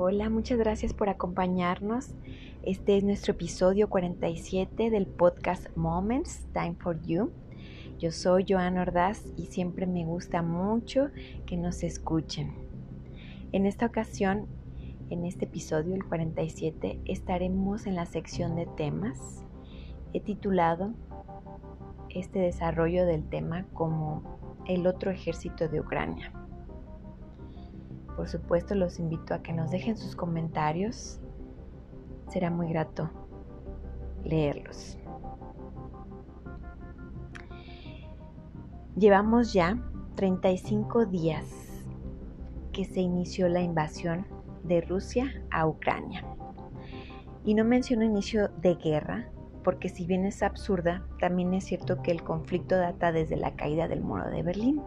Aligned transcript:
Hola, 0.00 0.30
muchas 0.30 0.58
gracias 0.58 0.94
por 0.94 1.08
acompañarnos. 1.08 2.14
Este 2.62 2.96
es 2.96 3.02
nuestro 3.02 3.32
episodio 3.32 3.90
47 3.90 4.90
del 4.90 5.08
podcast 5.08 5.76
Moments, 5.76 6.46
Time 6.52 6.76
for 6.78 7.02
You. 7.02 7.32
Yo 7.98 8.12
soy 8.12 8.46
Joan 8.48 8.78
Ordaz 8.78 9.24
y 9.36 9.46
siempre 9.46 9.88
me 9.88 10.04
gusta 10.04 10.40
mucho 10.40 11.08
que 11.46 11.56
nos 11.56 11.82
escuchen. 11.82 12.54
En 13.50 13.66
esta 13.66 13.86
ocasión, 13.86 14.46
en 15.10 15.24
este 15.24 15.46
episodio, 15.46 15.96
el 15.96 16.04
47, 16.04 17.00
estaremos 17.04 17.88
en 17.88 17.96
la 17.96 18.06
sección 18.06 18.54
de 18.54 18.66
temas. 18.66 19.42
He 20.12 20.20
titulado 20.20 20.94
este 22.08 22.38
desarrollo 22.38 23.04
del 23.04 23.28
tema 23.28 23.66
como 23.74 24.38
el 24.64 24.86
otro 24.86 25.10
ejército 25.10 25.66
de 25.66 25.80
Ucrania. 25.80 26.32
Por 28.18 28.28
supuesto, 28.28 28.74
los 28.74 28.98
invito 28.98 29.32
a 29.32 29.44
que 29.44 29.52
nos 29.52 29.70
dejen 29.70 29.96
sus 29.96 30.16
comentarios. 30.16 31.20
Será 32.26 32.50
muy 32.50 32.68
grato 32.68 33.08
leerlos. 34.24 34.98
Llevamos 38.96 39.52
ya 39.52 39.80
35 40.16 41.06
días 41.06 41.44
que 42.72 42.84
se 42.84 43.02
inició 43.02 43.48
la 43.48 43.60
invasión 43.60 44.26
de 44.64 44.80
Rusia 44.80 45.40
a 45.52 45.68
Ucrania. 45.68 46.26
Y 47.44 47.54
no 47.54 47.64
menciono 47.64 48.02
inicio 48.02 48.48
de 48.60 48.74
guerra, 48.74 49.28
porque 49.62 49.88
si 49.88 50.04
bien 50.06 50.24
es 50.24 50.42
absurda, 50.42 51.06
también 51.20 51.54
es 51.54 51.66
cierto 51.66 52.02
que 52.02 52.10
el 52.10 52.24
conflicto 52.24 52.76
data 52.76 53.12
desde 53.12 53.36
la 53.36 53.54
caída 53.54 53.86
del 53.86 54.00
muro 54.00 54.28
de 54.28 54.42
Berlín. 54.42 54.82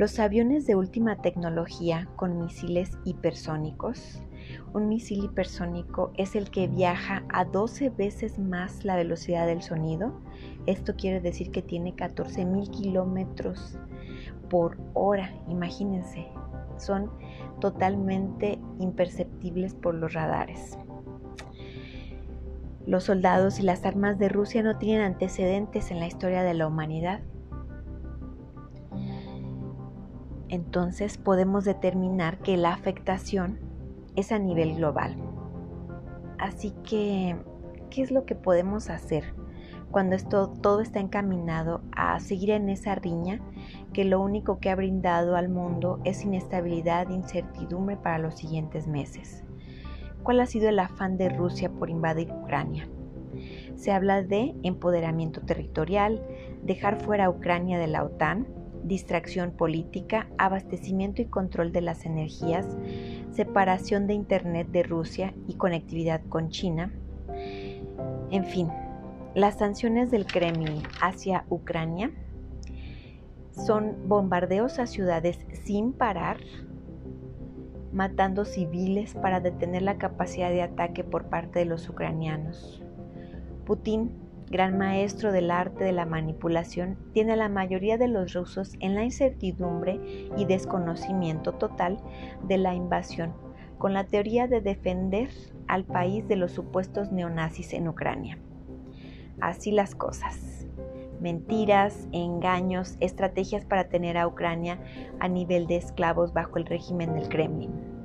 Los 0.00 0.18
aviones 0.18 0.66
de 0.66 0.76
última 0.76 1.16
tecnología 1.16 2.08
con 2.16 2.38
misiles 2.38 2.90
hipersónicos. 3.04 4.22
Un 4.72 4.88
misil 4.88 5.26
hipersónico 5.26 6.10
es 6.16 6.36
el 6.36 6.50
que 6.50 6.68
viaja 6.68 7.22
a 7.28 7.44
12 7.44 7.90
veces 7.90 8.38
más 8.38 8.82
la 8.86 8.96
velocidad 8.96 9.46
del 9.46 9.60
sonido. 9.60 10.18
Esto 10.64 10.96
quiere 10.96 11.20
decir 11.20 11.50
que 11.50 11.60
tiene 11.60 11.94
14.000 11.94 12.70
kilómetros 12.70 13.78
por 14.48 14.78
hora. 14.94 15.34
Imagínense, 15.48 16.28
son 16.78 17.10
totalmente 17.60 18.58
imperceptibles 18.78 19.74
por 19.74 19.94
los 19.94 20.14
radares. 20.14 20.78
Los 22.86 23.04
soldados 23.04 23.60
y 23.60 23.64
las 23.64 23.84
armas 23.84 24.18
de 24.18 24.30
Rusia 24.30 24.62
no 24.62 24.78
tienen 24.78 25.02
antecedentes 25.02 25.90
en 25.90 26.00
la 26.00 26.06
historia 26.06 26.42
de 26.42 26.54
la 26.54 26.66
humanidad. 26.66 27.20
Entonces 30.50 31.16
podemos 31.16 31.64
determinar 31.64 32.38
que 32.38 32.56
la 32.56 32.72
afectación 32.72 33.60
es 34.16 34.32
a 34.32 34.38
nivel 34.38 34.74
global. 34.74 35.16
Así 36.38 36.72
que, 36.82 37.36
¿qué 37.88 38.02
es 38.02 38.10
lo 38.10 38.24
que 38.26 38.34
podemos 38.34 38.90
hacer 38.90 39.32
cuando 39.90 40.14
esto 40.14 40.48
todo 40.48 40.80
está 40.80 41.00
encaminado 41.00 41.82
a 41.92 42.18
seguir 42.20 42.50
en 42.50 42.68
esa 42.68 42.94
riña 42.94 43.40
que 43.92 44.04
lo 44.04 44.20
único 44.20 44.58
que 44.58 44.70
ha 44.70 44.76
brindado 44.76 45.36
al 45.36 45.48
mundo 45.48 46.00
es 46.04 46.24
inestabilidad 46.24 47.10
e 47.10 47.14
incertidumbre 47.14 47.96
para 47.96 48.18
los 48.18 48.34
siguientes 48.34 48.86
meses? 48.88 49.44
¿Cuál 50.22 50.40
ha 50.40 50.46
sido 50.46 50.68
el 50.68 50.78
afán 50.78 51.16
de 51.16 51.28
Rusia 51.28 51.70
por 51.70 51.90
invadir 51.90 52.30
Ucrania? 52.32 52.88
Se 53.76 53.92
habla 53.92 54.22
de 54.22 54.54
empoderamiento 54.62 55.40
territorial, 55.42 56.22
dejar 56.62 57.00
fuera 57.00 57.26
a 57.26 57.30
Ucrania 57.30 57.78
de 57.78 57.86
la 57.86 58.04
OTAN, 58.04 58.46
distracción 58.84 59.52
política, 59.52 60.28
abastecimiento 60.38 61.22
y 61.22 61.26
control 61.26 61.72
de 61.72 61.80
las 61.80 62.06
energías, 62.06 62.66
separación 63.32 64.06
de 64.06 64.14
Internet 64.14 64.68
de 64.70 64.82
Rusia 64.82 65.34
y 65.46 65.54
conectividad 65.54 66.22
con 66.28 66.50
China. 66.50 66.92
En 68.30 68.44
fin, 68.44 68.68
las 69.34 69.58
sanciones 69.58 70.10
del 70.10 70.26
Kremlin 70.26 70.82
hacia 71.00 71.44
Ucrania 71.48 72.10
son 73.52 73.96
bombardeos 74.08 74.78
a 74.78 74.86
ciudades 74.86 75.38
sin 75.64 75.92
parar, 75.92 76.38
matando 77.92 78.44
civiles 78.44 79.14
para 79.14 79.40
detener 79.40 79.82
la 79.82 79.98
capacidad 79.98 80.50
de 80.50 80.62
ataque 80.62 81.04
por 81.04 81.24
parte 81.24 81.58
de 81.58 81.64
los 81.64 81.88
ucranianos. 81.88 82.82
Putin 83.64 84.12
gran 84.50 84.76
maestro 84.76 85.30
del 85.30 85.52
arte 85.52 85.84
de 85.84 85.92
la 85.92 86.06
manipulación, 86.06 86.98
tiene 87.12 87.32
a 87.32 87.36
la 87.36 87.48
mayoría 87.48 87.96
de 87.98 88.08
los 88.08 88.34
rusos 88.34 88.74
en 88.80 88.96
la 88.96 89.04
incertidumbre 89.04 90.00
y 90.36 90.44
desconocimiento 90.44 91.52
total 91.52 91.98
de 92.42 92.58
la 92.58 92.74
invasión, 92.74 93.32
con 93.78 93.94
la 93.94 94.04
teoría 94.04 94.48
de 94.48 94.60
defender 94.60 95.30
al 95.68 95.84
país 95.84 96.26
de 96.26 96.34
los 96.34 96.50
supuestos 96.50 97.12
neonazis 97.12 97.72
en 97.74 97.86
Ucrania. 97.86 98.38
Así 99.40 99.70
las 99.70 99.94
cosas. 99.94 100.66
Mentiras, 101.20 102.08
engaños, 102.10 102.96
estrategias 102.98 103.64
para 103.64 103.88
tener 103.88 104.18
a 104.18 104.26
Ucrania 104.26 104.80
a 105.20 105.28
nivel 105.28 105.68
de 105.68 105.76
esclavos 105.76 106.32
bajo 106.32 106.58
el 106.58 106.66
régimen 106.66 107.14
del 107.14 107.28
Kremlin 107.28 107.99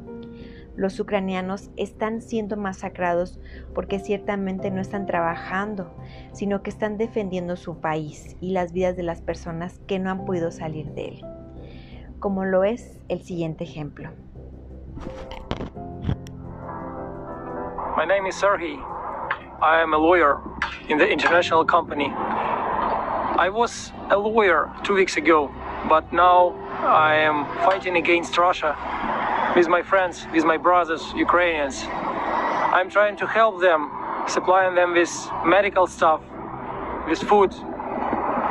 los 0.75 0.99
ucranianos 0.99 1.69
están 1.77 2.21
siendo 2.21 2.57
masacrados 2.57 3.39
porque 3.73 3.99
ciertamente 3.99 4.71
no 4.71 4.81
están 4.81 5.05
trabajando, 5.05 5.93
sino 6.33 6.61
que 6.63 6.69
están 6.69 6.97
defendiendo 6.97 7.55
su 7.55 7.79
país 7.79 8.35
y 8.41 8.51
las 8.51 8.73
vidas 8.73 8.95
de 8.95 9.03
las 9.03 9.21
personas 9.21 9.79
que 9.87 9.99
no 9.99 10.09
han 10.09 10.25
podido 10.25 10.51
salir 10.51 10.91
de 10.91 11.07
él, 11.07 11.25
como 12.19 12.45
lo 12.45 12.63
es 12.63 12.99
el 13.07 13.21
siguiente 13.21 13.63
ejemplo. 13.63 14.09
My 17.97 18.05
name 18.05 18.27
is 18.27 18.35
Sergey. 18.35 18.77
I 19.61 19.81
am 19.81 19.93
a 19.93 19.97
lawyer 19.97 20.37
in 20.89 20.97
the 20.97 21.09
international 21.09 21.65
company. 21.65 22.11
I 23.37 23.49
was 23.49 23.93
a 24.09 24.17
lawyer 24.17 24.69
two 24.83 24.95
weeks 24.95 25.15
ago, 25.17 25.49
but 25.87 26.03
now 26.11 26.53
I 26.83 27.15
am 27.15 27.45
fighting 27.63 27.95
against 27.95 28.37
Russia 28.37 28.75
with 29.55 29.67
my 29.69 29.81
friends, 29.81 30.27
with 30.33 30.43
my 30.43 30.57
brothers, 30.57 31.01
Ukrainians. 31.15 31.83
I'm 32.77 32.89
trying 32.89 33.15
to 33.17 33.25
help 33.25 33.61
them, 33.61 33.89
supplying 34.27 34.75
them 34.75 34.93
with 34.93 35.13
medical 35.45 35.87
stuff, 35.87 36.21
with 37.07 37.19
food, 37.19 37.53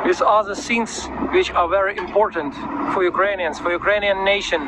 with 0.05 0.21
other 0.21 0.55
things 0.55 1.07
which 1.31 1.51
are 1.51 1.69
very 1.69 1.95
important 1.97 2.55
for 2.93 3.03
Ukrainians, 3.03 3.59
for 3.59 3.71
Ukrainian 3.71 4.25
nation 4.25 4.61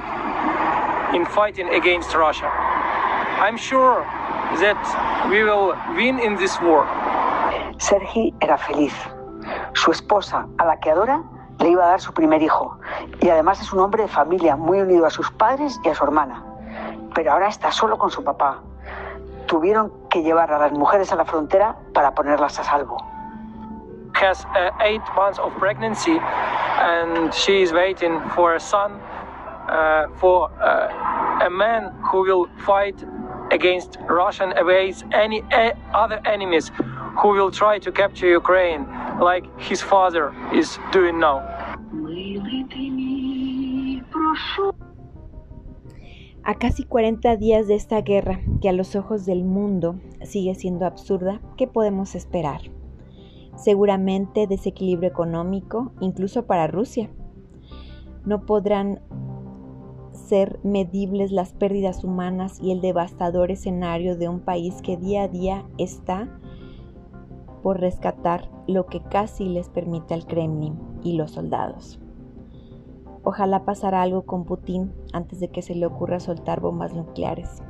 in 1.15 1.25
fighting 1.25 1.69
against 1.69 2.13
Russia. 2.13 2.49
I'm 3.45 3.57
sure 3.57 4.01
that 4.63 4.81
we 5.31 5.43
will 5.43 5.75
win 5.95 6.19
in 6.19 6.35
this 6.35 6.59
war. 6.61 6.83
Sergi 7.79 8.33
era 8.41 8.57
feliz. 8.57 8.93
Su 9.73 9.91
esposa, 9.91 10.47
a 10.59 10.65
la 10.65 10.75
que 10.75 10.91
adora, 10.91 11.23
le 11.67 11.73
iba 11.73 11.83
a 11.83 11.89
dar 11.89 11.99
su 11.99 12.13
primer 12.13 12.41
hijo 12.41 12.79
y 13.19 13.29
además 13.29 13.59
es 13.61 13.73
un 13.73 13.79
hombre 13.79 14.03
de 14.03 14.07
familia 14.07 14.55
muy 14.55 14.79
unido 14.79 15.05
a 15.05 15.09
sus 15.09 15.29
padres 15.31 15.77
y 15.83 15.89
a 15.89 15.95
su 15.95 16.03
hermana. 16.05 16.41
Pero 17.13 17.33
ahora 17.33 17.49
está 17.49 17.73
solo 17.73 17.97
con 17.97 18.09
su 18.09 18.23
papá. 18.23 18.61
Tuvieron 19.47 19.91
que 20.09 20.23
llevar 20.23 20.49
a 20.53 20.59
las 20.59 20.71
mujeres 20.71 21.11
a 21.11 21.17
la 21.17 21.25
frontera 21.25 21.75
para 21.93 22.15
ponerlas 22.15 22.57
a 22.59 22.63
salvo. 22.63 22.97
Has 24.13 24.45
uh, 24.45 24.71
eight 24.81 25.01
months 25.17 25.39
of 25.39 25.53
pregnancy 25.59 26.17
and 26.79 27.33
she 27.33 27.61
is 27.61 27.73
waiting 27.73 28.17
for 28.33 28.55
a 28.55 28.59
son, 28.59 28.93
uh, 29.67 30.07
for 30.15 30.49
uh, 30.61 31.45
a 31.45 31.49
man 31.49 31.91
who 32.09 32.21
will 32.21 32.47
fight 32.65 32.95
against 33.51 33.97
Russian 34.07 34.53
against 34.53 35.03
any 35.11 35.43
uh, 35.51 35.71
other 35.93 36.21
enemies 36.25 36.71
who 37.21 37.29
will 37.29 37.51
try 37.51 37.77
to 37.79 37.91
capture 37.91 38.27
Ukraine 38.27 38.87
like 39.19 39.45
his 39.59 39.81
father 39.81 40.33
is 40.53 40.79
doing 40.91 41.19
now. 41.19 41.56
A 46.49 46.55
casi 46.55 46.85
40 46.85 47.35
días 47.35 47.67
de 47.67 47.75
esta 47.75 47.99
guerra, 47.99 48.39
que 48.61 48.69
a 48.69 48.71
los 48.71 48.95
ojos 48.95 49.25
del 49.25 49.43
mundo 49.43 49.99
sigue 50.23 50.55
siendo 50.55 50.85
absurda, 50.85 51.41
¿qué 51.57 51.67
podemos 51.67 52.15
esperar? 52.15 52.61
Seguramente 53.57 54.47
desequilibrio 54.47 55.09
económico, 55.09 55.91
incluso 55.99 56.45
para 56.45 56.67
Rusia. 56.67 57.09
No 58.23 58.45
podrán 58.45 59.01
ser 60.13 60.61
medibles 60.63 61.33
las 61.33 61.51
pérdidas 61.51 62.05
humanas 62.05 62.61
y 62.61 62.71
el 62.71 62.79
devastador 62.79 63.51
escenario 63.51 64.15
de 64.15 64.29
un 64.29 64.39
país 64.39 64.75
que 64.81 64.95
día 64.95 65.23
a 65.23 65.27
día 65.27 65.65
está 65.77 66.39
por 67.61 67.81
rescatar 67.81 68.49
lo 68.67 68.85
que 68.85 69.01
casi 69.01 69.49
les 69.49 69.67
permite 69.67 70.13
al 70.13 70.25
Kremlin 70.25 70.79
y 71.03 71.17
los 71.17 71.31
soldados. 71.31 71.99
Ojalá 73.23 73.65
pasara 73.65 74.01
algo 74.01 74.23
con 74.23 74.45
Putin 74.45 74.93
antes 75.11 75.39
de 75.39 75.49
que 75.49 75.61
se 75.61 75.75
le 75.75 75.85
ocurra 75.85 76.19
soltar 76.19 76.61
bombas 76.61 76.93
nucleares. 76.93 77.61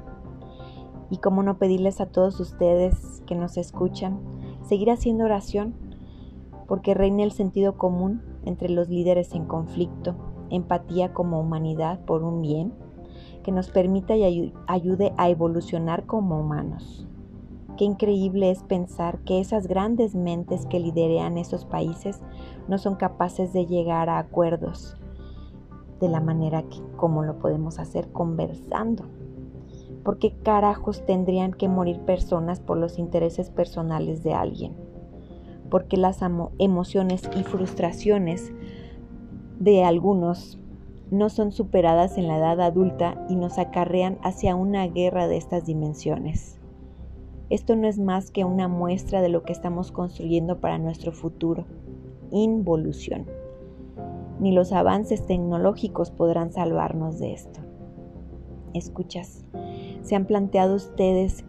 Y 1.10 1.18
cómo 1.18 1.42
no 1.42 1.58
pedirles 1.58 2.02
a 2.02 2.08
todos 2.08 2.40
ustedes 2.40 3.24
que 3.26 3.36
nos 3.36 3.58
escuchan 3.58 4.20
seguir 4.64 4.92
haciendo 4.92 5.26
oración 5.26 5.74
porque 6.68 6.94
reine 6.94 7.24
el 7.24 7.32
sentido 7.32 7.78
común 7.78 8.22
entre 8.44 8.70
los 8.70 8.90
líderes 8.90 9.34
en 9.34 9.46
conflicto, 9.46 10.16
empatía 10.50 11.14
como 11.14 11.40
humanidad 11.40 12.02
por 12.02 12.24
un 12.24 12.42
bien, 12.42 12.74
que 13.44 13.54
nos 13.54 13.70
permita 13.70 14.18
y 14.18 14.54
ayude 14.68 15.14
a 15.18 15.30
evolucionar 15.30 16.06
como 16.06 16.40
humanos. 16.40 17.08
Qué 17.78 17.86
increíble 17.86 18.52
es 18.52 18.64
pensar 18.64 19.20
que 19.20 19.40
esas 19.40 19.68
grandes 19.68 20.14
mentes 20.14 20.66
que 20.66 20.80
liderean 20.80 21.38
esos 21.38 21.64
países 21.64 22.22
no 22.68 22.78
son 22.78 22.96
capaces 22.96 23.54
de 23.54 23.66
llegar 23.66 24.10
a 24.10 24.20
acuerdos 24.20 24.98
de 26.00 26.10
la 26.10 26.20
manera 26.20 26.64
que 26.64 26.82
como 26.96 27.24
lo 27.24 27.40
podemos 27.40 27.80
hacer 27.80 28.12
conversando. 28.12 29.06
¿Por 30.04 30.20
qué 30.20 30.34
carajos 30.44 31.06
tendrían 31.06 31.52
que 31.52 31.68
morir 31.68 32.00
personas 32.00 32.60
por 32.60 32.78
los 32.78 32.98
intereses 32.98 33.50
personales 33.50 34.24
de 34.24 34.34
alguien? 34.34 34.76
Porque 35.70 35.98
las 35.98 36.20
emociones 36.60 37.30
y 37.36 37.44
frustraciones 37.44 38.54
de 39.60 39.84
algunos 39.84 40.60
no 41.12 41.30
son 41.30 41.52
superadas 41.52 42.18
en 42.18 42.28
la 42.28 42.38
edad 42.38 42.62
adulta 42.62 43.26
y 43.30 43.36
nos 43.36 43.58
acarrean 43.58 44.18
hacia 44.24 44.56
una 44.56 44.88
guerra 44.88 45.28
de 45.28 45.38
estas 45.38 45.66
dimensiones. 45.66 46.60
Esto 47.50 47.76
no 47.78 47.88
es 47.88 47.98
más 47.98 48.30
que 48.30 48.44
una 48.44 48.68
muestra 48.68 49.22
de 49.22 49.30
lo 49.30 49.44
que 49.44 49.54
estamos 49.54 49.92
construyendo 49.92 50.60
para 50.60 50.78
nuestro 50.80 51.14
futuro, 51.14 51.66
involución. 52.32 53.26
Ni 54.40 54.52
los 54.52 54.72
avances 54.72 55.26
tecnológicos 55.26 56.12
podrán 56.12 56.52
salvarnos 56.52 57.20
de 57.20 57.34
esto. 57.34 57.60
Escuchas, 58.74 59.46
¿se 60.02 60.16
han 60.16 60.26
planteado 60.26 60.76
ustedes 60.76 61.44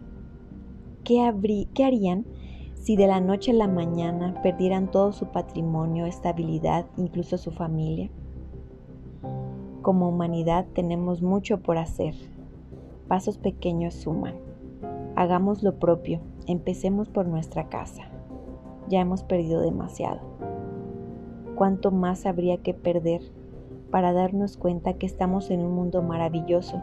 qué, 1.03 1.21
harían 1.83 2.25
si 2.73 2.95
de 2.95 3.07
la 3.07 3.19
noche 3.19 3.51
a 3.51 3.55
la 3.55 3.67
mañana 3.67 4.41
perdieran 4.41 4.89
todo 4.89 5.11
su 5.11 5.27
patrimonio, 5.27 6.05
estabilidad, 6.05 6.87
incluso 6.97 7.37
su 7.37 7.51
familia? 7.51 8.09
Como 9.81 10.09
humanidad 10.09 10.65
tenemos 10.73 11.21
mucho 11.21 11.61
por 11.61 11.77
hacer. 11.77 12.15
Pasos 13.07 13.37
pequeños 13.37 13.93
suman. 13.93 14.35
Hagamos 15.15 15.61
lo 15.61 15.77
propio, 15.77 16.21
empecemos 16.47 17.09
por 17.09 17.27
nuestra 17.27 17.69
casa. 17.69 18.03
Ya 18.87 19.01
hemos 19.01 19.23
perdido 19.23 19.61
demasiado. 19.61 20.19
¿Cuánto 21.59 21.91
más 21.91 22.25
habría 22.25 22.55
que 22.59 22.73
perder 22.73 23.19
para 23.91 24.13
darnos 24.13 24.55
cuenta 24.55 24.93
que 24.93 25.05
estamos 25.05 25.51
en 25.51 25.59
un 25.59 25.73
mundo 25.73 26.01
maravilloso 26.01 26.81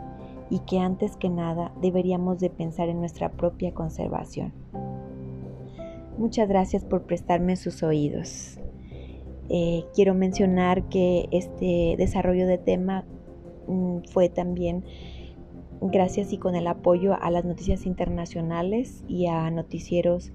y 0.50 0.58
que 0.58 0.80
antes 0.80 1.16
que 1.16 1.30
nada 1.30 1.72
deberíamos 1.80 2.40
de 2.40 2.50
pensar 2.50 2.90
en 2.90 2.98
nuestra 2.98 3.30
propia 3.30 3.72
conservación? 3.72 4.52
Muchas 6.18 6.46
gracias 6.46 6.84
por 6.84 7.04
prestarme 7.04 7.56
sus 7.56 7.82
oídos. 7.82 8.60
Eh, 9.48 9.86
quiero 9.94 10.12
mencionar 10.12 10.90
que 10.90 11.26
este 11.30 11.94
desarrollo 11.96 12.46
de 12.46 12.58
tema 12.58 13.06
mm, 13.68 14.00
fue 14.10 14.28
también 14.28 14.84
gracias 15.80 16.34
y 16.34 16.36
con 16.36 16.54
el 16.54 16.66
apoyo 16.66 17.16
a 17.18 17.30
las 17.30 17.46
noticias 17.46 17.86
internacionales 17.86 19.02
y 19.08 19.24
a 19.24 19.50
noticieros 19.50 20.32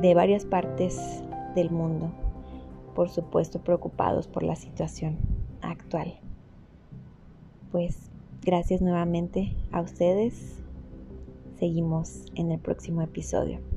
de 0.00 0.14
varias 0.14 0.44
partes 0.44 1.24
del 1.56 1.72
mundo, 1.72 2.12
por 3.00 3.08
supuesto 3.08 3.60
preocupados 3.60 4.28
por 4.28 4.42
la 4.42 4.56
situación 4.56 5.16
actual. 5.62 6.20
Pues 7.72 7.96
gracias 8.42 8.82
nuevamente 8.82 9.56
a 9.72 9.80
ustedes. 9.80 10.58
Seguimos 11.58 12.26
en 12.34 12.50
el 12.50 12.58
próximo 12.58 13.00
episodio. 13.00 13.69